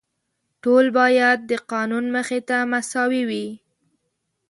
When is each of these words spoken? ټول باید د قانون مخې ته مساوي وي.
ټول 0.63 0.85
باید 0.99 1.37
د 1.51 1.53
قانون 1.71 2.05
مخې 2.15 2.39
ته 2.47 2.57
مساوي 2.71 3.23
وي. 3.29 3.47